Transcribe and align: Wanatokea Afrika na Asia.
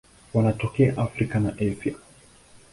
Wanatokea 0.33 0.97
Afrika 0.97 1.39
na 1.39 1.49
Asia. 1.57 1.95